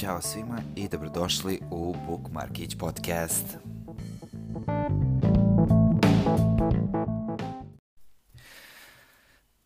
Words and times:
Ćao 0.00 0.20
svima 0.20 0.62
i 0.76 0.88
dobrodošli 0.88 1.60
u 1.70 1.94
Bookmarkić 2.06 2.78
podcast. 2.78 3.44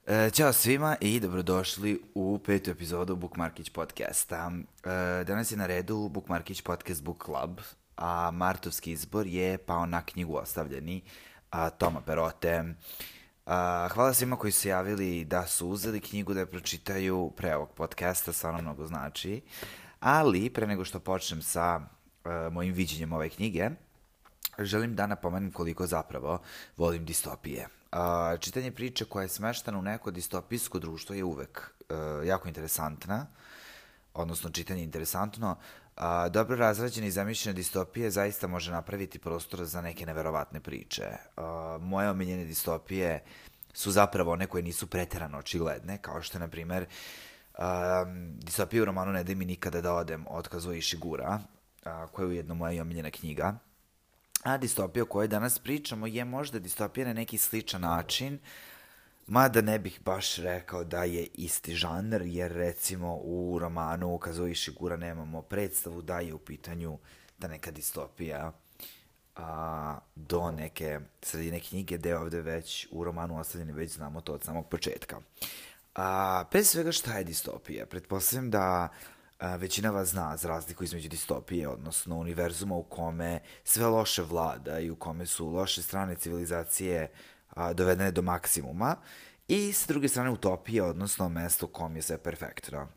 E, 0.06 0.30
Ćao 0.30 0.52
svima 0.52 0.96
i 1.00 1.20
dobrodošli 1.20 2.02
u 2.14 2.38
petu 2.38 2.70
epizodu 2.70 3.16
Bookmarkić 3.16 3.70
podcasta. 3.70 4.52
E, 4.84 5.24
Danas 5.24 5.52
je 5.52 5.56
na 5.56 5.66
redu 5.66 6.08
Bookmarkić 6.08 6.60
podcast 6.60 7.04
Book 7.04 7.24
Club, 7.24 7.60
a 7.96 8.30
martovski 8.30 8.92
izbor 8.92 9.26
je 9.26 9.58
pao 9.58 9.86
na 9.86 10.02
knjigu 10.02 10.36
Ostavljeni 10.36 11.02
Toma 11.78 12.00
Perote. 12.00 12.74
A, 13.46 13.88
hvala 13.90 14.14
svima 14.14 14.36
koji 14.36 14.52
su 14.52 14.68
javili 14.68 15.24
da 15.24 15.46
su 15.46 15.68
uzeli 15.68 16.00
knjigu 16.00 16.34
da 16.34 16.40
je 16.40 16.46
pročitaju 16.46 17.32
pre 17.36 17.56
ovog 17.56 17.72
podcasta, 17.72 18.32
stvarno 18.32 18.62
mnogo 18.62 18.86
znači. 18.86 19.42
Ali, 20.04 20.50
pre 20.50 20.66
nego 20.66 20.84
što 20.84 21.00
počnem 21.00 21.42
sa 21.42 21.80
uh, 21.80 22.52
mojim 22.52 22.74
viđenjem 22.74 23.12
ove 23.12 23.28
knjige, 23.28 23.70
želim 24.58 24.94
da 24.94 25.06
napomenem 25.06 25.52
koliko 25.52 25.86
zapravo 25.86 26.42
volim 26.76 27.04
distopije. 27.04 27.68
Uh, 27.92 27.98
čitanje 28.40 28.70
priče 28.70 29.04
koja 29.04 29.22
je 29.22 29.28
smeštana 29.28 29.78
u 29.78 29.82
neko 29.82 30.10
distopijsko 30.10 30.78
društvo 30.78 31.14
je 31.14 31.24
uvek 31.24 31.60
uh, 31.88 32.26
jako 32.26 32.48
interesantna, 32.48 33.26
odnosno 34.14 34.50
čitanje 34.50 34.80
je 34.80 34.84
interesantno. 34.84 35.56
Uh, 35.96 36.02
dobro 36.30 36.56
razrađene 36.56 37.06
i 37.06 37.10
zamišljene 37.10 37.56
distopije 37.56 38.10
zaista 38.10 38.46
može 38.46 38.72
napraviti 38.72 39.18
prostor 39.18 39.64
za 39.64 39.80
neke 39.80 40.06
neverovatne 40.06 40.60
priče. 40.60 41.08
Uh, 41.36 41.44
moje 41.82 42.10
omiljene 42.10 42.44
distopije 42.44 43.24
su 43.72 43.90
zapravo 43.90 44.32
one 44.32 44.46
koje 44.46 44.62
nisu 44.62 44.86
preterano 44.86 45.38
očigledne, 45.38 45.98
kao 45.98 46.22
što 46.22 46.38
je, 46.38 46.40
na 46.40 46.48
primer, 46.48 46.82
uh, 46.82 46.88
Um, 47.58 48.38
distopija 48.38 48.82
u 48.82 48.84
romanu 48.84 49.12
Ne 49.12 49.24
daj 49.24 49.34
mi 49.34 49.44
nikada 49.44 49.80
da 49.80 49.94
odem 49.94 50.24
od 50.28 50.48
Kazuo 50.48 50.72
Ishigura, 50.72 51.38
uh, 51.86 52.10
koja 52.10 52.24
je 52.24 52.28
ujedno 52.28 52.54
moja 52.54 52.82
omiljena 52.82 53.10
knjiga. 53.10 53.54
A 54.42 54.56
distopija 54.56 55.02
o 55.02 55.06
kojoj 55.06 55.28
danas 55.28 55.58
pričamo 55.58 56.06
je 56.06 56.24
možda 56.24 56.58
distopija 56.58 57.06
na 57.06 57.12
neki 57.12 57.38
sličan 57.38 57.80
način, 57.80 58.38
mada 59.26 59.60
ne 59.60 59.78
bih 59.78 60.00
baš 60.04 60.36
rekao 60.36 60.84
da 60.84 61.04
je 61.04 61.26
isti 61.34 61.74
žanr, 61.74 62.22
jer 62.22 62.52
recimo 62.52 63.16
u 63.16 63.58
romanu 63.58 64.18
Kazuo 64.18 64.46
Ishigura 64.46 64.96
nemamo 64.96 65.42
predstavu 65.42 66.02
da 66.02 66.20
je 66.20 66.34
u 66.34 66.38
pitanju 66.38 66.98
ta 67.38 67.48
neka 67.48 67.70
distopija 67.70 68.52
a, 69.36 69.98
do 70.14 70.50
neke 70.50 71.00
sredine 71.22 71.60
knjige, 71.60 71.98
gde 71.98 72.16
ovde 72.16 72.40
već 72.40 72.88
u 72.90 73.04
romanu 73.04 73.38
ostavljeni 73.38 73.72
već 73.72 73.92
znamo 73.92 74.20
to 74.20 74.32
od 74.32 74.42
samog 74.42 74.68
početka. 74.68 75.20
A, 75.94 76.44
pre 76.50 76.64
svega 76.64 76.92
šta 76.92 77.18
je 77.18 77.24
distopija? 77.24 77.86
Pretpostavljam 77.86 78.50
da 78.50 78.88
a, 79.38 79.56
većina 79.56 79.90
vas 79.90 80.08
zna 80.08 80.36
za 80.36 80.48
razliku 80.48 80.84
između 80.84 81.08
distopije, 81.08 81.68
odnosno 81.68 82.16
univerzuma 82.16 82.74
u 82.74 82.82
kome 82.82 83.40
sve 83.64 83.86
loše 83.86 84.22
vlada 84.22 84.78
i 84.78 84.90
u 84.90 84.96
kome 84.96 85.26
su 85.26 85.48
loše 85.48 85.82
strane 85.82 86.14
civilizacije 86.14 87.12
a, 87.50 87.72
dovedene 87.72 88.10
do 88.10 88.22
maksimuma 88.22 88.96
i 89.48 89.72
s 89.72 89.86
druge 89.86 90.08
strane 90.08 90.30
utopije, 90.30 90.82
odnosno 90.82 91.28
mesto 91.28 91.66
u 91.66 91.68
kom 91.68 91.96
je 91.96 92.02
sve 92.02 92.18
perfektno. 92.18 92.88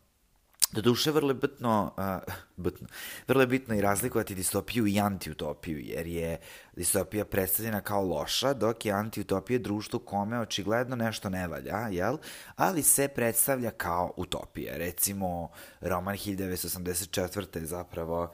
Do 0.71 0.81
duše, 0.81 1.11
vrlo 1.11 1.29
je 1.29 1.33
bitno, 1.33 1.93
uh, 1.97 2.33
bitno, 2.65 2.87
vrlo 3.27 3.41
je 3.41 3.47
bitno 3.47 3.75
i 3.75 3.81
razlikovati 3.81 4.35
distopiju 4.35 4.87
i 4.87 4.99
antiutopiju, 4.99 5.79
jer 5.79 6.07
je 6.07 6.37
distopija 6.75 7.25
predstavljena 7.25 7.81
kao 7.81 8.05
loša, 8.05 8.53
dok 8.53 8.85
je 8.85 8.91
antiutopija 8.91 9.59
društvo 9.59 9.99
kome 9.99 10.39
očigledno 10.39 10.95
nešto 10.95 11.29
ne 11.29 11.47
valja, 11.47 11.87
jel? 11.91 12.17
Ali 12.55 12.83
se 12.83 13.07
predstavlja 13.07 13.71
kao 13.71 14.13
utopija. 14.17 14.77
Recimo, 14.77 15.49
roman 15.81 16.15
1984. 16.15 17.59
je 17.59 17.65
zapravo 17.65 18.33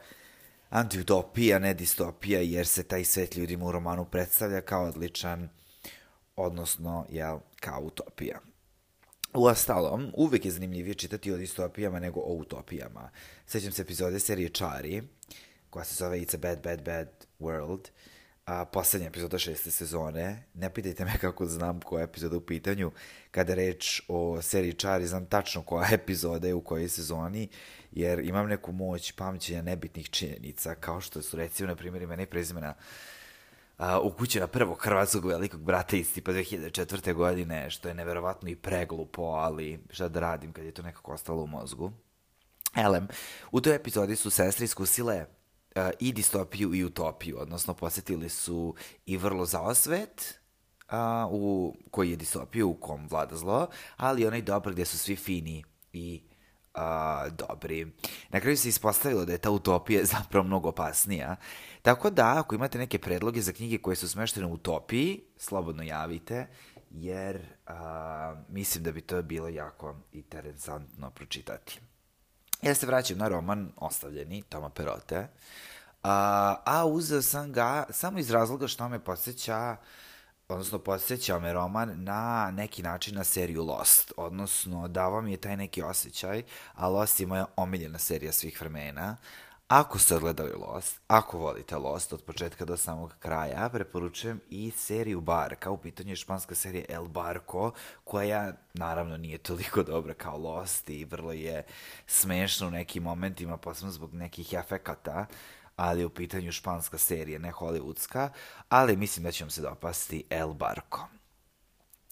antiutopija, 0.70 1.58
ne 1.58 1.74
distopija, 1.74 2.40
jer 2.40 2.66
se 2.66 2.82
taj 2.82 3.04
svet 3.04 3.36
ljudima 3.36 3.66
u 3.66 3.72
romanu 3.72 4.04
predstavlja 4.04 4.60
kao 4.60 4.84
odličan, 4.84 5.48
odnosno, 6.36 7.06
jel, 7.08 7.38
kao 7.60 7.80
utopija. 7.80 8.40
U 9.34 9.46
ostalom, 9.46 10.10
uvek 10.16 10.44
je 10.44 10.50
zanimljivije 10.50 10.94
čitati 10.94 11.32
o 11.32 11.36
distopijama 11.36 12.00
nego 12.00 12.20
o 12.20 12.34
utopijama. 12.34 13.10
Sećam 13.46 13.72
se 13.72 13.82
epizode 13.82 14.20
serije 14.20 14.48
Čari, 14.48 15.02
koja 15.70 15.84
se 15.84 15.94
zove 15.94 16.18
It's 16.18 16.34
a 16.34 16.38
Bad, 16.38 16.62
Bad, 16.62 16.82
Bad 16.82 17.08
World, 17.40 17.88
a, 18.46 18.64
poslednja 18.64 19.08
epizoda 19.08 19.38
šeste 19.38 19.70
sezone. 19.70 20.42
Ne 20.54 20.74
pitajte 20.74 21.04
me 21.04 21.18
kako 21.20 21.46
znam 21.46 21.80
koja 21.80 22.00
je 22.00 22.04
epizoda 22.04 22.36
u 22.36 22.40
pitanju. 22.40 22.92
Kada 23.30 23.54
reč 23.54 24.02
o 24.08 24.42
seriji 24.42 24.72
Čari, 24.72 25.06
znam 25.06 25.26
tačno 25.26 25.62
koja 25.62 25.88
epizoda 26.00 26.46
je 26.46 26.54
u 26.54 26.64
kojoj 26.64 26.88
sezoni, 26.88 27.48
jer 27.92 28.18
imam 28.18 28.48
neku 28.48 28.72
moć 28.72 29.12
pamćenja 29.12 29.62
nebitnih 29.62 30.10
činjenica, 30.10 30.74
kao 30.74 31.00
što 31.00 31.22
su 31.22 31.36
recimo, 31.36 31.66
na 31.66 31.76
primjer, 31.76 32.02
imena 32.02 32.22
i 32.22 32.26
prezimena 32.26 32.74
uh, 32.78 32.84
ukućena 34.02 34.46
prvog 34.46 34.78
hrvatskog 34.82 35.24
velikog 35.24 35.60
brata 35.60 35.96
iz 35.96 36.14
tipa 36.14 36.32
2004. 36.32 37.14
godine, 37.14 37.70
što 37.70 37.88
je 37.88 37.94
neverovatno 37.94 38.48
i 38.48 38.56
preglupo, 38.56 39.22
ali 39.22 39.80
šta 39.90 40.08
da 40.08 40.20
radim 40.20 40.52
kad 40.52 40.64
je 40.64 40.72
to 40.72 40.82
nekako 40.82 41.12
ostalo 41.12 41.42
u 41.42 41.46
mozgu. 41.46 41.92
Elem, 42.76 43.08
u 43.52 43.60
toj 43.60 43.74
epizodi 43.74 44.16
su 44.16 44.30
sestre 44.30 44.64
iskusile 44.64 45.26
uh, 45.76 45.82
i 46.00 46.12
distopiju 46.12 46.74
i 46.74 46.84
utopiju, 46.84 47.38
odnosno 47.40 47.74
posetili 47.74 48.28
su 48.28 48.74
i 49.06 49.16
vrlo 49.16 49.44
zaosvet, 49.44 50.40
uh, 50.88 50.96
u 51.30 51.74
koji 51.90 52.10
je 52.10 52.16
distopiju 52.16 52.68
u 52.68 52.74
kom 52.74 53.08
vlada 53.10 53.36
zlo, 53.36 53.66
ali 53.96 54.26
onaj 54.26 54.42
dobar 54.42 54.72
gde 54.72 54.84
su 54.84 54.98
svi 54.98 55.16
fini 55.16 55.64
i 55.92 56.22
a, 56.74 57.28
dobri. 57.28 57.92
Na 58.28 58.40
kraju 58.40 58.56
se 58.56 58.68
ispostavilo 58.68 59.24
da 59.24 59.32
je 59.32 59.38
ta 59.38 59.50
utopija 59.50 60.04
zapravo 60.14 60.44
mnogo 60.44 60.68
opasnija. 60.68 61.36
Tako 61.82 62.10
da, 62.10 62.38
ako 62.38 62.54
imate 62.54 62.78
neke 62.78 62.98
predloge 62.98 63.40
za 63.40 63.52
knjige 63.52 63.78
koje 63.78 63.96
su 63.96 64.08
smeštene 64.08 64.46
u 64.46 64.52
utopiji, 64.52 65.20
slobodno 65.36 65.82
javite, 65.82 66.46
jer 66.90 67.40
a, 67.66 68.34
mislim 68.48 68.84
da 68.84 68.92
bi 68.92 69.00
to 69.00 69.22
bilo 69.22 69.48
jako 69.48 69.96
interesantno 70.12 71.10
pročitati. 71.10 71.80
Ja 72.62 72.74
se 72.74 72.86
vraćam 72.86 73.18
na 73.18 73.28
roman 73.28 73.72
Ostavljeni, 73.76 74.42
Toma 74.42 74.70
Perote, 74.70 75.28
a, 76.02 76.56
a 76.66 76.86
uzeo 76.86 77.22
sam 77.22 77.52
ga 77.52 77.86
samo 77.90 78.18
iz 78.18 78.30
razloga 78.30 78.68
što 78.68 78.88
me 78.88 79.04
podsjeća 79.04 79.76
odnosno 80.48 80.78
podsjećao 80.78 81.40
me 81.40 81.52
roman 81.52 82.04
na 82.04 82.50
neki 82.50 82.82
način 82.82 83.14
na 83.14 83.24
seriju 83.24 83.64
Lost, 83.64 84.12
odnosno 84.16 84.88
davao 84.88 85.20
mi 85.20 85.30
je 85.30 85.36
taj 85.36 85.56
neki 85.56 85.82
osjećaj, 85.82 86.42
a 86.74 86.88
Lost 86.88 87.20
je 87.20 87.26
moja 87.26 87.46
omiljena 87.56 87.98
serija 87.98 88.32
svih 88.32 88.60
vremena. 88.60 89.16
Ako 89.68 89.98
ste 89.98 90.14
odgledali 90.14 90.52
Lost, 90.52 91.00
ako 91.06 91.38
volite 91.38 91.76
Lost 91.76 92.12
od 92.12 92.22
početka 92.22 92.64
do 92.64 92.76
samog 92.76 93.14
kraja, 93.18 93.68
preporučujem 93.72 94.40
i 94.50 94.70
seriju 94.70 95.20
Barka, 95.20 95.70
u 95.70 95.76
pitanju 95.78 96.10
je 96.10 96.16
španska 96.16 96.54
serija 96.54 96.84
El 96.88 97.08
Barco, 97.08 97.72
koja 98.04 98.52
naravno 98.74 99.16
nije 99.16 99.38
toliko 99.38 99.82
dobra 99.82 100.14
kao 100.14 100.38
Lost 100.38 100.90
i 100.90 101.04
vrlo 101.04 101.32
je 101.32 101.64
smešna 102.06 102.66
u 102.66 102.70
nekim 102.70 103.02
momentima, 103.02 103.56
posebno 103.56 103.92
zbog 103.92 104.14
nekih 104.14 104.52
efekata, 104.52 105.26
ali 105.76 106.04
u 106.04 106.10
pitanju 106.10 106.52
španska 106.52 106.98
serija, 106.98 107.38
ne 107.38 107.52
hollywoodska, 107.52 108.28
ali 108.68 108.96
mislim 108.96 109.24
da 109.24 109.32
će 109.32 109.44
vam 109.44 109.50
se 109.50 109.62
dopasti 109.62 110.24
El 110.30 110.52
Barco. 110.52 111.00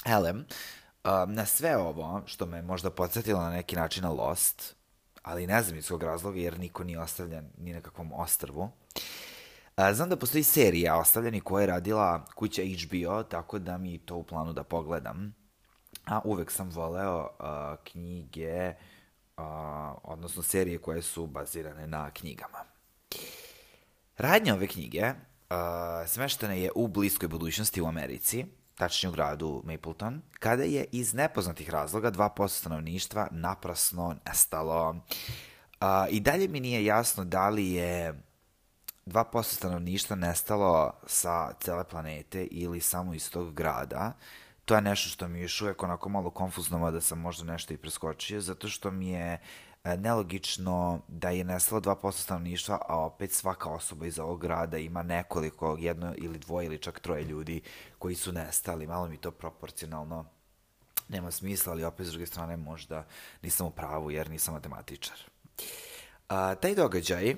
Elem, 0.06 0.36
um, 0.36 1.34
na 1.34 1.46
sve 1.46 1.76
ovo, 1.76 2.22
što 2.26 2.46
me 2.46 2.62
možda 2.62 2.90
podsjetilo 2.90 3.40
na 3.40 3.50
neki 3.50 3.76
način 3.76 4.02
na 4.02 4.10
Lost, 4.10 4.76
ali 5.22 5.46
ne 5.46 5.62
znam 5.62 5.78
iz 5.78 5.88
kog 5.88 6.02
razloga, 6.02 6.38
jer 6.38 6.58
niko 6.58 6.84
nije 6.84 7.00
ostavljen 7.00 7.50
ni 7.58 7.72
na 7.72 7.80
kakvom 7.80 8.12
ostrvu, 8.12 8.70
znam 9.92 10.08
da 10.08 10.16
postoji 10.16 10.44
serija 10.44 10.98
Ostavljeni 10.98 11.40
koja 11.40 11.60
je 11.60 11.66
radila 11.66 12.24
kuća 12.34 12.62
HBO, 12.62 13.22
tako 13.22 13.58
da 13.58 13.78
mi 13.78 13.98
to 13.98 14.16
u 14.16 14.24
planu 14.24 14.52
da 14.52 14.64
pogledam. 14.64 15.34
A 16.06 16.20
uvek 16.24 16.50
sam 16.50 16.70
voleo 16.70 17.30
a, 17.38 17.76
knjige, 17.84 18.74
a, 19.36 19.94
odnosno 20.02 20.42
serije 20.42 20.78
koje 20.78 21.02
su 21.02 21.26
bazirane 21.26 21.86
na 21.86 22.10
knjigama. 22.10 22.71
Radnja 24.22 24.54
ove 24.54 24.66
knjige 24.66 25.02
uh, 25.10 25.56
smeštena 26.06 26.52
je 26.52 26.70
u 26.74 26.88
bliskoj 26.88 27.28
budućnosti 27.28 27.80
u 27.80 27.86
Americi, 27.86 28.46
tačnije 28.74 29.10
u 29.10 29.12
gradu 29.12 29.62
Mapleton, 29.64 30.22
kada 30.38 30.62
je 30.62 30.84
iz 30.92 31.14
nepoznatih 31.14 31.70
razloga 31.70 32.12
2% 32.12 32.48
stanovništva 32.48 33.28
naprasno 33.30 34.16
nestalo. 34.26 34.90
Uh, 34.90 35.86
I 36.10 36.20
dalje 36.20 36.48
mi 36.48 36.60
nije 36.60 36.84
jasno 36.84 37.24
da 37.24 37.48
li 37.48 37.70
je 37.70 38.22
2% 39.06 39.42
stanovništva 39.42 40.16
nestalo 40.16 40.92
sa 41.06 41.52
cele 41.60 41.84
planete 41.84 42.44
ili 42.44 42.80
samo 42.80 43.14
iz 43.14 43.30
tog 43.30 43.54
grada. 43.54 44.12
To 44.64 44.74
je 44.74 44.80
nešto 44.80 45.08
što 45.08 45.28
mi 45.28 45.38
je 45.38 45.42
još 45.42 45.62
uvek 45.62 45.82
onako 45.82 46.08
malo 46.08 46.30
konfuzno, 46.30 46.90
da 46.90 47.00
sam 47.00 47.18
možda 47.18 47.52
nešto 47.52 47.74
i 47.74 47.76
preskočio, 47.76 48.40
zato 48.40 48.68
što 48.68 48.90
mi 48.90 49.08
je 49.08 49.32
E, 49.32 49.71
nelogično 49.84 51.00
da 51.08 51.30
je 51.30 51.44
nestalo 51.44 51.80
2% 51.80 52.12
stanovništva, 52.12 52.78
a 52.88 52.98
opet 52.98 53.32
svaka 53.32 53.68
osoba 53.70 54.06
iz 54.06 54.18
ovog 54.18 54.40
grada 54.40 54.78
ima 54.78 55.02
nekoliko, 55.02 55.76
jedno 55.80 56.14
ili 56.16 56.38
dvoje 56.38 56.66
ili 56.66 56.78
čak 56.78 57.00
troje 57.00 57.24
ljudi 57.24 57.60
koji 57.98 58.14
su 58.14 58.32
nestali. 58.32 58.86
Malo 58.86 59.08
mi 59.08 59.16
to 59.16 59.30
proporcionalno 59.30 60.24
nema 61.08 61.30
smisla, 61.30 61.72
ali 61.72 61.84
opet 61.84 62.06
s 62.06 62.10
druge 62.10 62.26
strane 62.26 62.56
možda 62.56 63.06
nisam 63.42 63.66
u 63.66 63.70
pravu 63.70 64.10
jer 64.10 64.30
nisam 64.30 64.54
matematičar. 64.54 65.16
A, 66.28 66.54
taj 66.54 66.74
događaj 66.74 67.36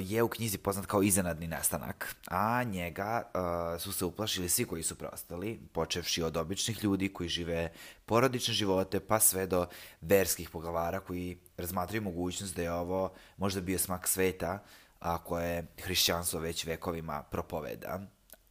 je 0.00 0.22
u 0.22 0.28
knjizi 0.28 0.58
poznat 0.58 0.86
kao 0.86 1.02
iznenadni 1.02 1.46
nestanak, 1.46 2.16
a 2.26 2.62
njega 2.62 3.22
uh, 3.22 3.80
su 3.80 3.92
se 3.92 4.04
uplašili 4.04 4.48
svi 4.48 4.64
koji 4.64 4.82
su 4.82 4.94
preostali, 4.94 5.60
počevši 5.72 6.22
od 6.22 6.36
običnih 6.36 6.84
ljudi 6.84 7.08
koji 7.08 7.28
žive 7.28 7.72
porodične 8.06 8.54
živote, 8.54 9.00
pa 9.00 9.20
sve 9.20 9.46
do 9.46 9.66
verskih 10.00 10.50
poglavara 10.50 11.00
koji 11.00 11.38
razmatraju 11.56 12.02
mogućnost 12.02 12.56
da 12.56 12.62
je 12.62 12.72
ovo 12.72 13.12
možda 13.36 13.60
bio 13.60 13.78
smak 13.78 14.08
sveta, 14.08 14.62
a 15.00 15.18
koje 15.18 15.66
hrišćanstvo 15.82 16.40
već 16.40 16.64
vekovima 16.66 17.22
propoveda, 17.22 18.00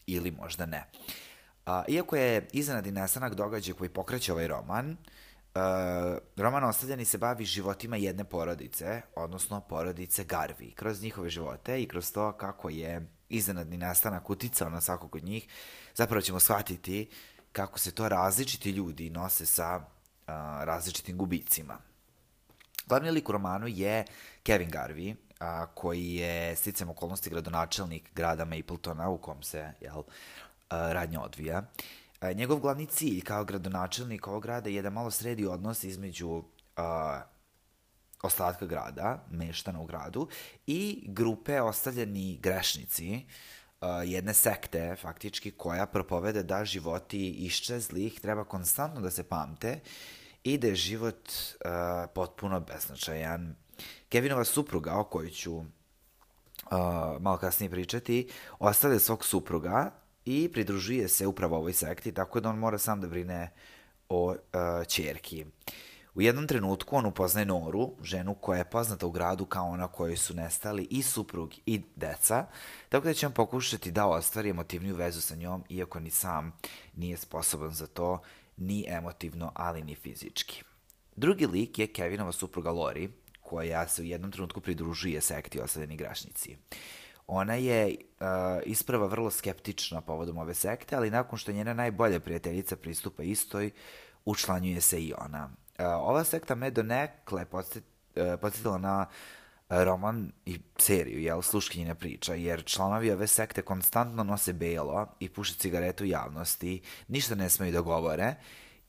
ili 0.07 0.31
možda 0.31 0.65
ne. 0.65 0.83
A, 1.65 1.83
iako 1.87 2.15
je 2.15 2.47
iznenadni 2.51 2.91
nestanak 2.91 3.33
događaj 3.33 3.73
koji 3.73 3.89
pokreće 3.89 4.33
ovaj 4.33 4.47
roman, 4.47 4.91
Uh, 4.91 4.97
roman 6.35 6.63
Ostavljeni 6.63 7.05
se 7.05 7.17
bavi 7.17 7.45
životima 7.45 7.97
jedne 7.97 8.23
porodice, 8.23 9.01
odnosno 9.15 9.61
porodice 9.61 10.23
Garvi, 10.23 10.71
kroz 10.71 11.01
njihove 11.01 11.29
živote 11.29 11.81
i 11.81 11.87
kroz 11.87 12.11
to 12.11 12.31
kako 12.31 12.69
je 12.69 13.07
iznenadni 13.29 13.77
nastanak 13.77 14.29
uticao 14.29 14.69
na 14.69 14.81
svakog 14.81 15.15
od 15.15 15.23
njih, 15.23 15.47
zapravo 15.93 16.21
ćemo 16.21 16.39
shvatiti 16.39 17.09
kako 17.51 17.79
se 17.79 17.91
to 17.91 18.09
različiti 18.09 18.69
ljudi 18.69 19.09
nose 19.09 19.45
sa 19.45 19.75
uh, 19.77 20.33
različitim 20.63 21.17
gubicima. 21.17 21.77
Glavni 22.87 23.11
lik 23.11 23.29
u 23.29 23.31
romanu 23.31 23.67
je 23.67 24.05
Kevin 24.43 24.71
Garvey, 24.71 25.15
a, 25.39 25.65
koji 25.65 26.13
je 26.13 26.55
sticam 26.55 26.89
okolnosti 26.89 27.29
gradonačelnik 27.29 28.13
grada 28.15 28.45
Mapletona 28.45 29.09
u 29.09 29.17
kom 29.17 29.43
se 29.43 29.73
jel, 29.81 30.03
a, 30.69 30.93
radnja 30.93 31.21
odvija. 31.21 31.57
A, 31.57 31.63
njegov 32.33 32.59
glavni 32.59 32.85
cilj 32.85 33.21
kao 33.21 33.45
gradonačelnik 33.45 34.27
ovog 34.27 34.43
grada 34.43 34.69
je 34.69 34.81
da 34.81 34.89
malo 34.89 35.11
sredi 35.11 35.45
odnos 35.45 35.83
između 35.83 36.43
a, 36.75 37.21
ostatka 38.23 38.65
grada, 38.65 39.25
meštana 39.31 39.79
u 39.81 39.85
gradu, 39.85 40.27
i 40.67 41.05
grupe 41.07 41.61
ostavljeni 41.61 42.37
grešnici, 42.41 43.25
a, 43.81 44.03
jedne 44.03 44.33
sekte, 44.33 44.95
faktički, 45.01 45.51
koja 45.51 45.85
propovede 45.85 46.43
da 46.43 46.65
životi 46.65 47.29
iščezlih 47.29 48.19
treba 48.19 48.43
konstantno 48.43 49.01
da 49.01 49.11
se 49.11 49.23
pamte 49.23 49.79
i 50.43 50.57
da 50.57 50.67
je 50.67 50.75
život 50.75 51.31
a, 51.65 52.07
potpuno 52.15 52.59
beznačajan, 52.59 53.55
Kevinova 54.09 54.43
supruga, 54.43 54.93
o 54.99 55.03
kojoj 55.03 55.31
ću 55.31 55.55
uh, 55.57 55.65
malo 57.19 57.37
kasnije 57.37 57.69
pričati, 57.69 58.29
ostavlja 58.59 58.99
svog 58.99 59.25
supruga 59.25 59.91
i 60.25 60.49
pridružuje 60.53 61.07
se 61.07 61.27
upravo 61.27 61.57
ovoj 61.57 61.73
sekti, 61.73 62.11
tako 62.11 62.39
da 62.39 62.49
on 62.49 62.57
mora 62.57 62.77
sam 62.77 63.01
da 63.01 63.07
brine 63.07 63.51
o 64.09 64.31
uh, 64.31 64.37
čerki. 64.87 65.45
U 66.15 66.21
jednom 66.21 66.47
trenutku 66.47 66.95
on 66.95 67.05
upoznaje 67.05 67.45
Noru, 67.45 67.91
ženu 68.03 68.35
koja 68.35 68.57
je 68.57 68.69
poznata 68.69 69.05
u 69.05 69.11
gradu 69.11 69.45
kao 69.45 69.69
ona 69.69 69.87
kojoj 69.87 70.17
su 70.17 70.33
nestali 70.33 70.87
i 70.89 71.01
suprug 71.01 71.53
i 71.65 71.81
deca, 71.95 72.45
tako 72.89 73.07
da 73.07 73.13
će 73.13 73.27
on 73.27 73.33
pokušati 73.33 73.91
da 73.91 74.07
ostvari 74.07 74.49
emotivniju 74.49 74.95
vezu 74.95 75.21
sa 75.21 75.35
njom, 75.35 75.63
iako 75.69 75.99
ni 75.99 76.09
sam 76.09 76.57
nije 76.95 77.17
sposoban 77.17 77.71
za 77.71 77.87
to, 77.87 78.19
ni 78.57 78.85
emotivno, 78.87 79.51
ali 79.55 79.83
ni 79.83 79.95
fizički. 79.95 80.63
Drugi 81.15 81.45
lik 81.45 81.79
je 81.79 81.87
Kevinova 81.87 82.31
supruga 82.31 82.71
Lori, 82.71 83.09
koja 83.41 83.87
se 83.87 84.01
u 84.01 84.05
jednom 84.05 84.31
trenutku 84.31 84.61
pridružuje 84.61 85.21
sekti 85.21 85.61
osadeni 85.61 85.97
grašnici. 85.97 86.57
Ona 87.27 87.53
je 87.53 87.95
uh, 87.95 88.25
isprava 88.65 89.07
vrlo 89.07 89.31
skeptična 89.31 90.01
povodom 90.01 90.37
ove 90.37 90.53
sekte, 90.53 90.95
ali 90.95 91.09
nakon 91.09 91.39
što 91.39 91.51
njena 91.51 91.73
najbolja 91.73 92.19
prijateljica 92.19 92.75
pristupa 92.75 93.23
istoj, 93.23 93.71
učlanjuje 94.25 94.81
se 94.81 95.01
i 95.01 95.13
ona. 95.17 95.45
Uh, 95.45 95.85
ova 95.85 96.23
sekta 96.23 96.55
me 96.55 96.71
donekle 96.71 97.45
uh, 97.51 98.39
podsjetila 98.41 98.77
na 98.77 99.05
roman 99.69 100.31
i 100.45 100.59
seriju, 100.77 101.19
jel, 101.19 101.41
sluškinjina 101.41 101.95
priča, 101.95 102.33
jer 102.33 102.63
članovi 102.65 103.11
ove 103.11 103.27
sekte 103.27 103.61
konstantno 103.61 104.23
nose 104.23 104.53
belo 104.53 105.07
i 105.19 105.29
puše 105.29 105.53
cigaretu 105.53 106.03
u 106.03 106.07
javnosti, 106.07 106.81
ništa 107.07 107.35
ne 107.35 107.49
smeju 107.49 107.71
da 107.71 107.81
govore 107.81 108.35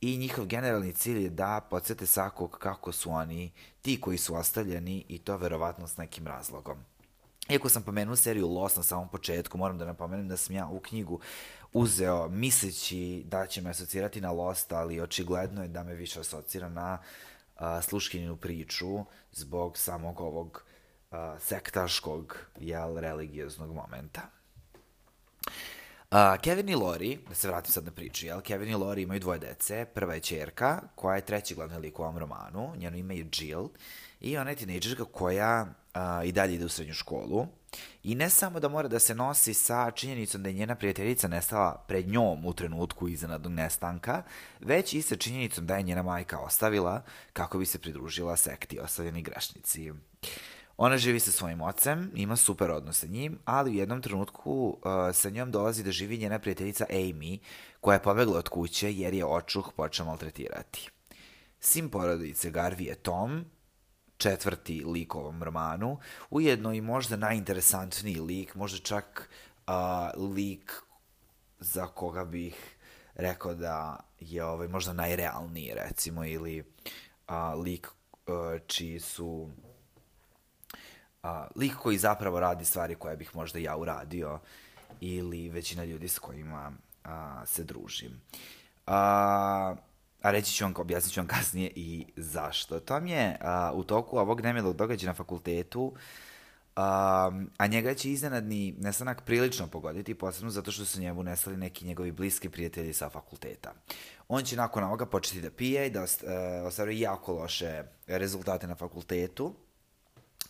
i 0.00 0.16
njihov 0.16 0.46
generalni 0.46 0.92
cilj 0.92 1.22
je 1.22 1.30
da 1.30 1.66
podsjete 1.70 2.06
svakog 2.06 2.58
kako 2.58 2.92
su 2.92 3.10
oni 3.10 3.52
ti 3.82 4.00
koji 4.00 4.18
su 4.18 4.34
ostavljeni 4.34 5.04
i 5.08 5.18
to 5.18 5.36
verovatno 5.36 5.86
s 5.86 5.96
nekim 5.96 6.26
razlogom. 6.26 6.78
Iako 7.48 7.68
sam 7.68 7.82
pomenuo 7.82 8.16
seriju 8.16 8.48
Lost 8.48 8.76
na 8.76 8.82
samom 8.82 9.08
početku, 9.08 9.58
moram 9.58 9.78
da 9.78 9.84
napomenem 9.84 10.28
da 10.28 10.36
sam 10.36 10.56
ja 10.56 10.68
u 10.68 10.80
knjigu 10.80 11.20
uzeo 11.72 12.28
misleći 12.28 13.22
da 13.26 13.46
će 13.46 13.62
me 13.62 13.70
asocirati 13.70 14.20
na 14.20 14.30
Lost, 14.30 14.72
ali 14.72 15.00
očigledno 15.00 15.62
je 15.62 15.68
da 15.68 15.82
me 15.82 15.94
više 15.94 16.20
asocira 16.20 16.68
na 16.68 16.98
uh, 17.54 17.62
sluškinjenu 17.82 18.36
priču 18.36 19.04
zbog 19.32 19.78
samog 19.78 20.20
ovog 20.20 20.62
uh, 21.10 21.18
sektaškog, 21.40 22.38
jel, 22.60 22.98
religioznog 22.98 23.74
momenta. 23.74 24.22
Uh, 26.10 26.40
Kevin 26.42 26.68
i 26.68 26.74
Lori, 26.74 27.18
da 27.28 27.34
se 27.34 27.48
vratim 27.48 27.72
sad 27.72 27.84
na 27.84 27.90
priču, 27.90 28.26
jel? 28.26 28.40
Kevin 28.40 28.68
i 28.68 28.74
Lori 28.74 29.02
imaju 29.02 29.20
dvoje 29.20 29.38
dece. 29.38 29.84
Prva 29.94 30.14
je 30.14 30.20
čerka, 30.20 30.82
koja 30.94 31.16
je 31.16 31.26
treći 31.26 31.54
glavni 31.54 31.78
lik 31.78 31.98
u 31.98 32.02
ovom 32.02 32.18
romanu. 32.18 32.72
Njeno 32.76 32.96
ime 32.96 33.16
je 33.16 33.26
Jill. 33.32 33.68
I 34.20 34.38
ona 34.38 34.50
je 34.50 34.56
tinejdžerka 34.56 35.04
koja 35.04 35.66
uh, 35.96 36.28
i 36.28 36.32
dalje 36.32 36.54
ide 36.54 36.64
u 36.64 36.68
srednju 36.68 36.94
školu. 36.94 37.46
I 38.02 38.14
ne 38.14 38.30
samo 38.30 38.60
da 38.60 38.68
mora 38.68 38.88
da 38.88 38.98
se 38.98 39.14
nosi 39.14 39.54
sa 39.54 39.90
činjenicom 39.90 40.42
da 40.42 40.48
je 40.48 40.54
njena 40.54 40.74
prijateljica 40.74 41.28
nestala 41.28 41.84
pred 41.88 42.08
njom 42.08 42.46
u 42.46 42.52
trenutku 42.52 43.08
iznenadnog 43.08 43.52
nestanka, 43.52 44.22
već 44.60 44.94
i 44.94 45.02
sa 45.02 45.16
činjenicom 45.16 45.66
da 45.66 45.76
je 45.76 45.82
njena 45.82 46.02
majka 46.02 46.38
ostavila 46.38 47.02
kako 47.32 47.58
bi 47.58 47.66
se 47.66 47.78
pridružila 47.78 48.36
sekti 48.36 48.80
ostavljeni 48.80 49.22
grešnici. 49.22 49.92
Ona 50.76 50.98
živi 50.98 51.20
sa 51.20 51.32
svojim 51.32 51.60
ocem, 51.60 52.10
ima 52.14 52.36
super 52.36 52.70
odnos 52.70 52.98
sa 52.98 53.06
njim, 53.06 53.38
ali 53.44 53.70
u 53.70 53.74
jednom 53.74 54.02
trenutku 54.02 54.52
uh, 54.68 55.14
sa 55.14 55.30
njom 55.30 55.50
dolazi 55.50 55.84
da 55.84 55.90
živi 55.90 56.18
njena 56.18 56.38
prijateljica 56.38 56.86
Amy, 56.90 57.38
koja 57.80 57.94
je 57.94 58.02
pobegla 58.02 58.38
od 58.38 58.48
kuće 58.48 58.92
jer 58.94 59.14
je 59.14 59.24
očuh 59.24 59.72
počeo 59.76 60.06
maltretirati. 60.06 60.90
Sin 61.60 61.88
porodice 61.88 62.50
Garvey 62.50 62.86
je 62.86 62.94
Tom, 62.94 63.44
četvrti 64.16 64.84
lik 64.84 65.14
u 65.14 65.18
ovom 65.18 65.42
romanu, 65.42 65.98
ujedno 66.30 66.72
i 66.72 66.80
možda 66.80 67.16
najinteresantniji 67.16 68.20
lik, 68.20 68.54
možda 68.54 68.78
čak 68.78 69.30
uh, 69.66 69.72
lik 70.34 70.72
za 71.60 71.86
koga 71.86 72.24
bih 72.24 72.76
rekao 73.14 73.54
da 73.54 74.00
je 74.20 74.44
ovaj, 74.44 74.68
možda 74.68 74.92
najrealniji, 74.92 75.72
recimo, 75.74 76.24
ili 76.24 76.60
uh, 77.28 77.34
lik 77.64 77.88
uh, 78.26 78.34
čiji 78.66 79.00
su 79.00 79.50
a, 81.26 81.46
lik 81.56 81.74
koji 81.74 81.98
zapravo 81.98 82.40
radi 82.40 82.64
stvari 82.64 82.94
koje 82.94 83.16
bih 83.16 83.36
možda 83.36 83.58
ja 83.58 83.76
uradio 83.76 84.38
ili 85.00 85.48
većina 85.48 85.84
ljudi 85.84 86.08
s 86.08 86.18
kojima 86.18 86.72
a, 87.04 87.46
se 87.46 87.64
družim. 87.64 88.20
A, 88.86 89.74
a 90.22 90.30
reći 90.30 90.52
ću 90.52 90.64
vam, 90.64 90.74
objasnit 90.76 91.14
ću 91.14 91.20
vam 91.20 91.26
kasnije 91.26 91.72
i 91.74 92.06
zašto. 92.16 92.80
Tom 92.80 93.06
je 93.06 93.36
a, 93.40 93.72
u 93.74 93.84
toku 93.84 94.18
ovog 94.18 94.40
nemilog 94.40 94.76
događaja 94.76 95.10
na 95.10 95.14
fakultetu 95.14 95.94
a, 96.76 97.30
a 97.58 97.66
njega 97.66 97.94
će 97.94 98.10
iznenadni 98.10 98.74
nestanak 98.78 99.22
prilično 99.24 99.66
pogoditi, 99.66 100.14
posebno 100.14 100.50
zato 100.50 100.72
što 100.72 100.84
su 100.84 101.00
njemu 101.00 101.22
nestali 101.22 101.56
neki 101.56 101.84
njegovi 101.84 102.12
bliski 102.12 102.48
prijatelji 102.48 102.92
sa 102.92 103.10
fakulteta. 103.10 103.74
On 104.28 104.42
će 104.42 104.56
nakon 104.56 104.84
ovoga 104.84 105.06
početi 105.06 105.40
da 105.40 105.50
pije 105.50 105.86
i 105.86 105.90
da 105.90 106.02
ostvaruje 106.66 107.00
jako 107.00 107.32
loše 107.32 107.82
rezultate 108.06 108.66
na 108.66 108.74
fakultetu, 108.74 109.54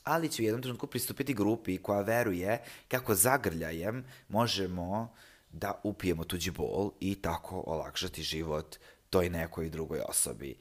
ali 0.05 0.29
će 0.29 0.43
u 0.43 0.45
jednom 0.45 0.63
trenutku 0.63 0.87
pristupiti 0.87 1.35
grupi 1.35 1.79
koja 1.79 2.01
veruje 2.01 2.63
kako 2.89 3.15
zagrljajem 3.15 4.05
možemo 4.29 5.15
da 5.51 5.81
upijemo 5.85 6.25
tuđi 6.25 6.51
bol 6.51 6.91
i 7.01 7.15
tako 7.15 7.63
olakšati 7.67 8.23
život 8.23 8.77
toj 9.17 9.31
nekoj 9.31 9.69
drugoj 9.69 10.01
osobi. 10.09 10.57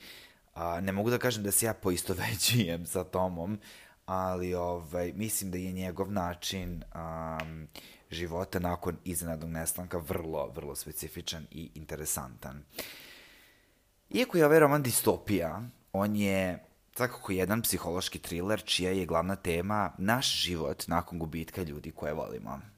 A, 0.54 0.82
ne 0.82 0.92
mogu 0.92 1.10
da 1.10 1.18
kažem 1.18 1.44
da 1.44 1.52
se 1.52 1.66
ja 1.66 1.74
poistovećujem 1.74 2.86
sa 2.86 3.04
Tomom, 3.04 3.60
ali 4.06 4.54
ovaj, 4.54 5.12
mislim 5.16 5.52
da 5.52 5.58
je 5.58 5.72
njegov 5.72 6.12
način 6.12 6.84
um, 6.84 7.68
života 8.12 8.60
nakon 8.60 8.98
iznenadnog 9.04 9.50
nestanka 9.50 9.98
vrlo, 9.98 10.52
vrlo 10.56 10.76
specifičan 10.76 11.48
i 11.52 11.70
interesantan. 11.76 12.64
Iako 14.10 14.38
je 14.38 14.46
ovaj 14.46 14.60
roman 14.60 14.84
distopija, 14.84 15.62
on 15.94 16.16
je 16.16 16.64
svakako 16.96 17.32
jedan 17.32 17.62
psihološki 17.62 18.20
thriller 18.20 18.64
čija 18.64 18.92
je 18.92 19.06
glavna 19.06 19.36
tema 19.36 19.92
naš 19.98 20.42
život 20.44 20.88
nakon 20.88 21.20
gubitka 21.20 21.64
ljudi 21.64 21.92
koje 21.92 22.14
volimo. 22.14 22.75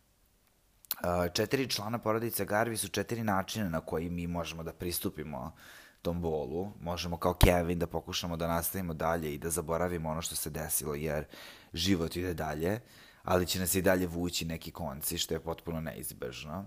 Četiri 1.33 1.69
člana 1.69 1.99
porodice 1.99 2.45
Garvi 2.45 2.77
su 2.77 2.87
četiri 2.87 3.23
načina 3.23 3.69
na 3.69 3.79
koji 3.81 4.09
mi 4.09 4.27
možemo 4.27 4.63
da 4.63 4.73
pristupimo 4.73 5.55
tom 6.01 6.21
bolu. 6.21 6.71
Možemo 6.81 7.17
kao 7.17 7.33
Kevin 7.33 7.79
da 7.79 7.87
pokušamo 7.87 8.37
da 8.37 8.47
nastavimo 8.47 8.93
dalje 8.93 9.33
i 9.33 9.37
da 9.37 9.49
zaboravimo 9.49 10.09
ono 10.09 10.21
što 10.21 10.35
se 10.35 10.49
desilo, 10.49 10.95
jer 10.95 11.25
život 11.73 12.15
ide 12.15 12.33
dalje, 12.33 12.79
ali 13.23 13.45
će 13.45 13.59
nas 13.59 13.75
i 13.75 13.81
dalje 13.81 14.07
vući 14.07 14.45
neki 14.45 14.71
konci, 14.71 15.17
što 15.17 15.33
je 15.33 15.39
potpuno 15.39 15.81
neizbežno. 15.81 16.65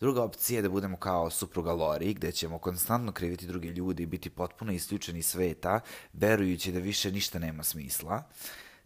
Druga 0.00 0.22
opcija 0.22 0.58
je 0.58 0.62
da 0.62 0.68
budemo 0.68 0.96
kao 0.96 1.30
supruga 1.30 1.72
Lori, 1.72 2.14
gde 2.14 2.32
ćemo 2.32 2.58
konstantno 2.58 3.12
kriviti 3.12 3.46
druge 3.46 3.68
ljudi 3.68 4.02
i 4.02 4.06
biti 4.06 4.30
potpuno 4.30 4.72
isključeni 4.72 5.22
sveta, 5.22 5.80
verujući 6.12 6.72
da 6.72 6.78
više 6.78 7.12
ništa 7.12 7.38
nema 7.38 7.62
smisla. 7.62 8.22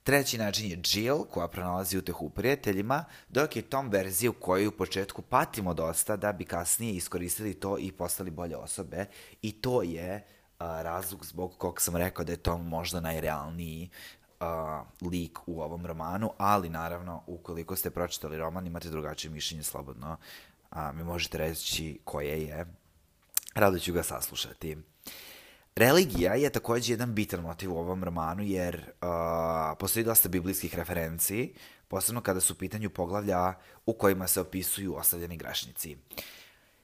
Treći 0.05 0.39
način 0.39 0.71
je 0.71 0.83
Jill, 0.93 1.25
koja 1.25 1.49
pronalazi 1.49 1.99
utehu 1.99 2.27
u 2.27 2.31
prijateljima, 2.31 3.05
dok 3.29 3.57
je 3.57 3.63
Tom 3.63 3.89
verzija 3.89 4.31
u 4.31 4.35
kojoj 4.35 4.67
u 4.67 4.73
početku 4.73 5.23
patimo 5.23 5.75
dosta 5.75 6.17
da 6.17 6.33
bi 6.33 6.45
kasnije 6.45 6.95
iskoristili 6.95 7.55
to 7.55 7.79
i 7.79 7.93
postali 7.93 8.31
bolje 8.31 8.57
osobe. 8.57 9.07
I 9.43 9.53
to 9.53 9.83
je 9.83 10.27
a, 10.59 10.83
razlog 10.83 11.27
zbog 11.27 11.59
kog 11.59 11.81
sam 11.81 11.97
rekao 11.97 12.25
da 12.25 12.33
je 12.33 12.37
Tom 12.37 12.69
možda 12.69 13.01
najrealniji 13.01 13.91
a, 14.41 14.85
lik 15.11 15.39
u 15.47 15.63
ovom 15.63 15.87
romanu, 15.87 16.33
ali 16.39 16.69
naravno, 16.69 17.23
ukoliko 17.27 17.77
ste 17.77 17.91
pročitali 17.91 18.39
roman, 18.39 18.67
imate 18.67 18.89
drugačije 18.89 19.31
mišljenje 19.31 19.63
slobodno, 19.63 20.17
a, 20.71 20.93
mi 20.93 21.05
možete 21.05 21.39
reći 21.39 21.99
koje 22.05 22.43
je. 22.43 22.67
Rado 23.55 23.79
ću 23.79 23.93
ga 23.93 24.03
saslušati. 24.03 24.77
Religija 25.77 26.35
je 26.35 26.51
takođe 26.51 26.93
jedan 26.93 27.15
bitan 27.15 27.41
motiv 27.41 27.73
u 27.73 27.79
ovom 27.79 28.05
romanu, 28.05 28.43
jer 28.43 28.77
uh, 28.77 29.09
postoji 29.79 30.05
dosta 30.05 30.29
biblijskih 30.29 30.75
referenciji, 30.75 31.55
posebno 31.89 32.21
kada 32.21 32.41
su 32.41 32.53
u 32.53 32.57
pitanju 32.57 32.91
poglavlja 32.91 33.55
u 33.87 33.93
kojima 33.93 34.27
se 34.27 34.41
opisuju 34.41 34.97
ostavljeni 34.97 35.37
grešnici. 35.37 35.97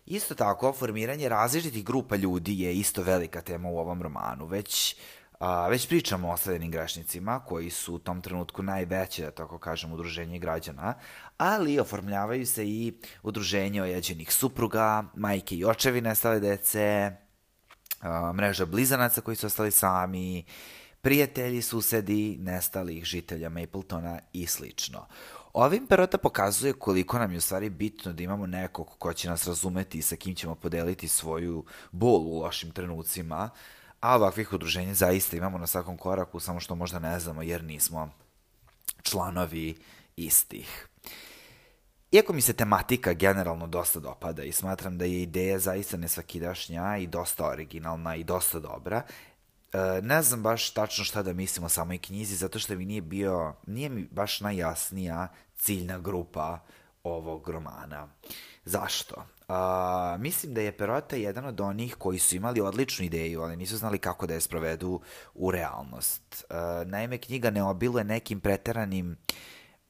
Isto 0.07 0.35
tako, 0.35 0.73
formiranje 0.73 1.29
različitih 1.29 1.85
grupa 1.85 2.17
ljudi 2.17 2.61
je 2.61 2.75
isto 2.75 3.03
velika 3.03 3.41
tema 3.41 3.69
u 3.69 3.79
ovom 3.79 4.03
romanu. 4.03 4.47
Već, 4.47 4.97
a, 5.39 5.69
već 5.69 5.89
pričamo 5.89 6.29
o 6.29 6.33
ostavljenim 6.33 6.71
grešnicima, 6.71 7.41
koji 7.41 7.71
su 7.71 7.95
u 7.95 7.99
tom 7.99 8.21
trenutku 8.21 8.63
najveće, 8.63 9.25
da 9.25 9.31
tako 9.31 9.59
kažem, 9.59 9.93
udruženje 9.93 10.39
građana, 10.39 10.95
ali 11.39 11.81
oformljavaju 11.81 12.47
se 12.47 12.67
i 12.67 12.93
udruženje 13.23 13.83
ojeđenih 13.83 14.33
supruga, 14.33 15.05
majke 15.15 15.57
i 15.57 15.65
očevi 15.65 16.01
nestale 16.01 16.41
dece, 16.41 17.17
mreža 18.35 18.66
blizanaca 18.66 19.21
koji 19.21 19.37
su 19.37 19.47
ostali 19.47 19.71
sami, 19.71 20.45
prijatelji, 21.00 21.62
susedi, 21.62 22.37
nestalih 22.40 23.04
žitelja 23.04 23.49
Mapletona 23.49 24.19
i 24.33 24.47
slično. 24.47 25.07
Ovim 25.52 25.87
Perota 25.87 26.19
pokazuje 26.19 26.73
koliko 26.73 27.19
nam 27.19 27.33
je 27.33 27.38
u 27.38 27.40
stvari 27.40 27.71
bitno 27.71 28.12
da 28.12 28.23
imamo 28.23 28.47
nekog 28.47 28.88
ko 28.99 29.12
će 29.12 29.28
nas 29.28 29.47
razumeti 29.47 29.99
i 29.99 30.02
sa 30.02 30.16
kim 30.16 30.35
ćemo 30.35 30.54
podeliti 30.54 31.09
svoju 31.09 31.64
bol 31.92 32.21
u 32.21 32.40
lošim 32.40 32.71
trenucima, 32.71 33.50
a 34.00 34.16
ovakvih 34.16 34.52
udruženja 34.52 34.95
zaista 34.95 35.37
imamo 35.37 35.59
na 35.59 35.66
svakom 35.66 35.97
koraku, 35.97 36.40
samo 36.40 36.61
što 36.61 36.75
možda 36.75 36.99
ne 36.99 37.21
znamo 37.21 37.42
jer 37.42 37.64
nismo 37.64 38.11
članovi 39.02 39.76
istih. 40.16 40.90
Iako 42.12 42.33
mi 42.33 42.40
se 42.40 42.52
tematika 42.52 43.12
generalno 43.12 43.67
dosta 43.67 44.00
dopada 44.00 44.43
i 44.43 44.52
smatram 44.52 44.99
da 44.99 45.05
je 45.05 45.23
ideja 45.23 45.59
zaista 45.59 45.97
nesvakidašnja 45.97 46.97
i 46.97 47.07
dosta 47.07 47.47
originalna 47.47 48.17
i 48.17 48.25
dosta 48.25 48.59
dobra, 48.59 49.02
e, 49.73 49.79
ne 50.02 50.23
znam 50.23 50.43
baš 50.43 50.71
tačno 50.71 51.05
šta 51.05 51.23
da 51.23 51.33
mislim 51.33 51.64
o 51.64 51.69
samoj 51.69 51.99
knjizi, 51.99 52.37
zato 52.37 52.59
što 52.59 52.75
mi 52.75 52.85
nije 52.85 53.00
bio, 53.00 53.55
nije 53.67 53.88
mi 53.88 54.09
baš 54.11 54.40
najjasnija 54.40 55.29
ciljna 55.57 55.99
grupa 55.99 56.59
ovog 57.05 57.49
romana. 57.49 58.09
Zašto? 58.64 59.14
Uh, 59.49 60.21
mislim 60.21 60.55
da 60.55 60.61
je 60.61 60.76
Perota 60.76 61.17
jedan 61.17 61.45
od 61.45 61.61
onih 61.61 61.95
koji 61.99 62.19
su 62.19 62.37
imali 62.37 62.61
odličnu 62.61 63.05
ideju, 63.05 63.43
ali 63.43 63.57
nisu 63.57 63.76
znali 63.76 63.99
kako 63.99 64.26
da 64.26 64.35
je 64.35 64.40
sprovedu 64.40 65.00
u 65.35 65.50
realnost. 65.50 66.45
Uh, 66.50 66.88
naime, 66.88 67.19
knjiga 67.19 67.50
ne 67.50 67.62
obiluje 67.62 68.05
nekim 68.05 68.40
preteranim, 68.40 69.17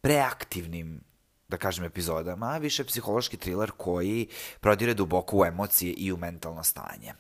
preaktivnim 0.00 1.00
da 1.50 1.57
kažem, 1.57 1.85
epizodama, 1.85 2.47
a 2.47 2.59
više 2.59 2.85
psihološki 2.85 3.37
thriller 3.37 3.71
koji 3.76 4.28
prodire 4.61 4.95
duboko 4.95 5.38
u 5.38 5.45
emocije 5.45 5.92
i 5.92 6.12
u 6.12 6.16
mentalno 6.16 6.64
stanje. 6.64 7.14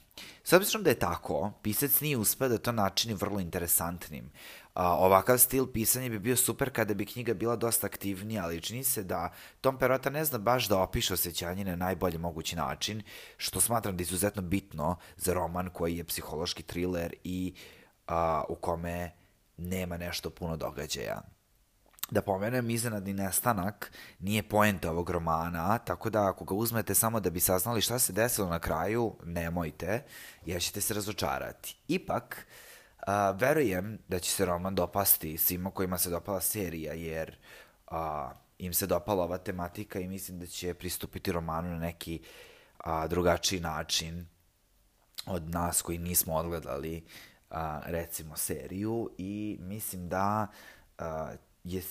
S 0.44 0.52
obzirom 0.52 0.82
da 0.82 0.90
je 0.90 0.98
tako, 0.98 1.52
pisac 1.62 2.00
nije 2.00 2.16
uspeo 2.16 2.48
da 2.48 2.58
to 2.58 2.72
načini 2.72 3.14
vrlo 3.14 3.40
interesantnim. 3.40 4.30
A, 4.74 4.96
ovakav 4.96 5.38
stil 5.38 5.66
pisanja 5.66 6.08
bi 6.08 6.18
bio 6.18 6.36
super 6.36 6.70
kada 6.70 6.94
bi 6.94 7.06
knjiga 7.06 7.34
bila 7.34 7.56
dosta 7.56 7.86
aktivnija, 7.86 8.44
ali 8.44 8.60
čini 8.60 8.84
se 8.84 9.02
da 9.02 9.32
Tom 9.60 9.78
Perota 9.78 10.10
ne 10.10 10.24
zna 10.24 10.38
baš 10.38 10.68
da 10.68 10.78
opiše 10.78 11.14
osjećanje 11.14 11.64
na 11.64 11.76
najbolji 11.76 12.18
mogući 12.18 12.56
način, 12.56 13.02
što 13.36 13.60
smatram 13.60 13.96
da 13.96 14.00
je 14.00 14.04
izuzetno 14.04 14.42
bitno 14.42 14.96
za 15.16 15.34
roman 15.34 15.70
koji 15.70 15.96
je 15.96 16.04
psihološki 16.04 16.62
thriller 16.62 17.14
i 17.24 17.54
a, 18.06 18.44
u 18.48 18.54
kome 18.54 19.10
nema 19.56 19.96
nešto 19.96 20.30
puno 20.30 20.56
događaja. 20.56 21.39
Da 22.10 22.22
pomenem, 22.22 22.70
iznenadni 22.70 23.12
nestanak 23.12 23.92
nije 24.18 24.42
poenta 24.42 24.90
ovog 24.90 25.10
romana, 25.10 25.78
tako 25.78 26.10
da 26.10 26.28
ako 26.28 26.44
ga 26.44 26.54
uzmete 26.54 26.94
samo 26.94 27.20
da 27.20 27.30
bi 27.30 27.40
saznali 27.40 27.80
šta 27.80 27.98
se 27.98 28.12
desilo 28.12 28.48
na 28.48 28.58
kraju, 28.58 29.16
nemojte, 29.24 30.04
jer 30.46 30.62
ćete 30.62 30.80
se 30.80 30.94
razočarati. 30.94 31.76
Ipak, 31.88 32.46
a, 33.06 33.30
verujem 33.30 33.98
da 34.08 34.18
će 34.18 34.30
se 34.30 34.44
roman 34.44 34.74
dopasti 34.74 35.38
svima 35.38 35.70
kojima 35.70 35.98
se 35.98 36.10
dopala 36.10 36.40
serija, 36.40 36.92
jer 36.92 37.36
a, 37.86 38.32
im 38.58 38.74
se 38.74 38.86
dopala 38.86 39.24
ova 39.24 39.38
tematika 39.38 40.00
i 40.00 40.08
mislim 40.08 40.38
da 40.38 40.46
će 40.46 40.74
pristupiti 40.74 41.32
romanu 41.32 41.68
na 41.68 41.78
neki 41.78 42.22
a, 42.78 43.06
drugačiji 43.06 43.60
način 43.60 44.26
od 45.26 45.50
nas 45.50 45.82
koji 45.82 45.98
nismo 45.98 46.34
odgledali 46.34 47.04
a, 47.50 47.80
recimo 47.86 48.36
seriju 48.36 49.10
i 49.18 49.58
mislim 49.60 50.08
da 50.08 50.46
a, 50.98 51.34
je, 51.64 51.82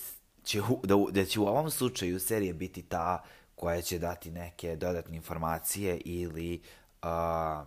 će, 0.44 0.60
da, 0.82 0.94
da 1.10 1.24
će 1.24 1.40
u 1.40 1.46
ovom 1.46 1.70
slučaju 1.70 2.20
serija 2.20 2.54
biti 2.54 2.82
ta 2.82 3.22
koja 3.54 3.82
će 3.82 3.98
dati 3.98 4.30
neke 4.30 4.76
dodatne 4.76 5.16
informacije 5.16 6.00
ili 6.04 6.62
a, 7.02 7.64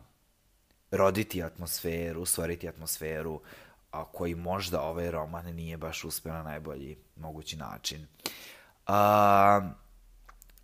roditi 0.91 1.43
atmosferu, 1.43 2.25
stvoriti 2.25 2.69
atmosferu 2.69 3.41
a, 3.91 4.05
koji 4.05 4.35
možda 4.35 4.81
ovaj 4.81 5.11
roman 5.11 5.45
nije 5.45 5.77
baš 5.77 6.03
uspeo 6.03 6.33
na 6.33 6.43
najbolji 6.43 6.97
mogući 7.15 7.57
način. 7.57 8.07
A, 8.87 9.71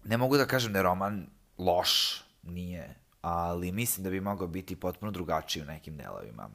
ne 0.03 0.17
mogu 0.17 0.37
da 0.37 0.45
kažem 0.45 0.73
da 0.73 0.79
je 0.79 0.83
roman 0.83 1.27
loš, 1.57 2.23
nije, 2.43 2.95
ali 3.21 3.71
mislim 3.71 4.03
da 4.03 4.09
bi 4.09 4.19
mogao 4.19 4.47
biti 4.47 4.75
potpuno 4.75 5.11
drugačiji 5.11 5.63
u 5.63 5.65
nekim 5.65 5.97
delovima. 5.97 6.49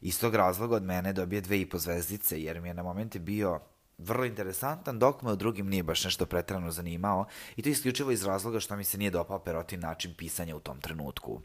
Iz 0.00 0.20
tog 0.20 0.34
razloga 0.34 0.76
od 0.76 0.82
mene 0.82 1.12
dobije 1.12 1.40
dve 1.40 1.60
i 1.60 1.68
po 1.68 1.78
zvezdice, 1.78 2.42
jer 2.42 2.60
mi 2.60 2.68
je 2.68 2.74
na 2.74 2.82
momente 2.82 3.18
bio 3.18 3.60
vrlo 3.98 4.24
interesantan, 4.24 4.98
dok 4.98 5.22
me 5.22 5.32
u 5.32 5.36
drugim 5.36 5.68
nije 5.68 5.82
baš 5.82 6.04
nešto 6.04 6.26
pretrano 6.26 6.70
zanimao 6.70 7.24
i 7.56 7.62
to 7.62 7.68
isključivo 7.68 8.10
iz 8.10 8.24
razloga 8.24 8.60
što 8.60 8.76
mi 8.76 8.84
se 8.84 8.98
nije 8.98 9.10
dopao 9.10 9.38
Perotin 9.38 9.80
način 9.80 10.14
pisanja 10.14 10.56
u 10.56 10.60
tom 10.60 10.80
trenutku. 10.80 11.40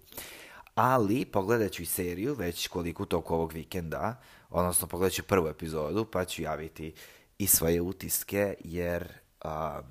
Ali, 0.76 1.26
pogledat 1.26 1.72
ću 1.72 1.82
i 1.82 1.86
seriju 1.86 2.34
već 2.34 2.68
koliko 2.68 3.06
toko 3.06 3.36
ovog 3.36 3.54
vikenda, 3.54 4.22
odnosno 4.50 4.88
pogledat 4.88 5.14
ću 5.14 5.24
prvu 5.24 5.48
epizodu, 5.48 6.06
pa 6.06 6.26
ću 6.26 6.42
javiti 6.42 6.94
i 7.38 7.48
svoje 7.48 7.82
utiske, 7.82 8.56
jer 8.60 9.14
a, 9.42 9.82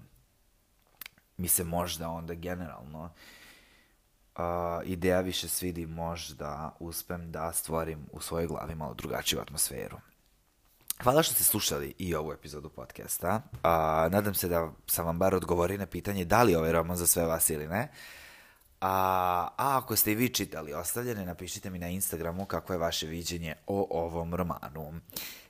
mi 1.37 1.49
se 1.49 1.65
možda 1.65 2.09
onda 2.09 2.35
generalno 2.35 3.11
a, 4.35 4.81
ideja 4.85 5.21
više 5.21 5.49
svidi 5.49 5.87
možda 5.87 6.77
uspem 6.81 7.33
da 7.33 7.53
stvorim 7.53 8.07
u 8.13 8.21
svojoj 8.21 8.47
glavi 8.47 8.75
malo 8.75 8.95
drugačiju 8.95 9.41
atmosferu. 9.41 9.97
Hvala 11.03 11.23
što 11.23 11.35
ste 11.35 11.45
slušali 11.45 11.95
i 11.99 12.15
ovu 12.15 12.33
epizodu 12.33 12.69
podcasta. 12.69 13.43
A, 13.63 14.09
nadam 14.13 14.35
se 14.35 14.49
da 14.49 14.73
sam 14.87 15.07
vam 15.07 15.19
bar 15.19 15.35
odgovorio 15.35 15.79
na 15.79 15.87
pitanje 15.87 16.25
da 16.25 16.43
li 16.43 16.55
ovaj 16.55 16.73
roman 16.73 16.97
za 16.97 17.07
sve 17.07 17.27
vas 17.27 17.51
ili 17.51 17.67
ne. 17.67 17.89
A, 18.81 18.91
a 19.57 19.79
ako 19.79 19.97
ste 19.97 20.13
i 20.13 20.15
vi 20.15 20.29
čitali 20.29 20.75
ostavljene, 20.75 21.27
napišite 21.27 21.71
mi 21.71 21.79
na 21.79 21.89
Instagramu 21.89 22.45
kako 22.45 22.73
je 22.73 22.79
vaše 22.79 23.07
viđenje 23.07 23.55
o 23.67 23.87
ovom 23.91 24.35
romanu. 24.35 25.01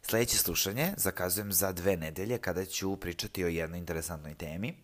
Sledeće 0.03 0.37
slušanje 0.37 0.93
zakazujem 0.97 1.53
za 1.53 1.73
dve 1.73 1.97
nedelje 1.97 2.38
kada 2.38 2.65
ću 2.65 2.97
pričati 2.97 3.45
o 3.45 3.49
jednoj 3.49 3.79
interesantnoj 3.79 4.35
temi. 4.35 4.75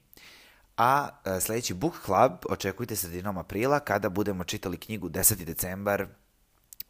A 0.76 1.08
e, 1.24 1.40
sledeći 1.40 1.74
Book 1.74 1.94
Club 2.04 2.32
očekujte 2.48 2.96
sredinom 2.96 3.38
aprila 3.38 3.80
kada 3.80 4.08
budemo 4.08 4.44
čitali 4.44 4.76
knjigu 4.76 5.08
10. 5.08 5.44
decembar 5.44 6.06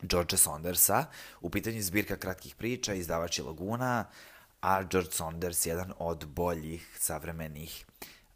George 0.03 0.37
Saundersa. 0.37 1.05
U 1.41 1.51
pitanju 1.51 1.83
zbirka 1.83 2.17
kratkih 2.17 2.55
priča, 2.55 2.95
izdavač 2.95 3.39
je 3.39 3.45
Laguna, 3.45 4.05
a 4.61 4.83
George 4.83 5.11
Saunders 5.11 5.67
je 5.67 5.71
jedan 5.71 5.93
od 5.99 6.27
boljih 6.27 6.97
savremenih 6.99 7.87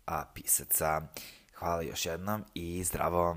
a, 0.06 0.25
pisaca. 0.35 1.02
Hvala 1.54 1.82
još 1.82 2.06
jednom 2.06 2.44
i 2.54 2.85
zdravo! 2.85 3.37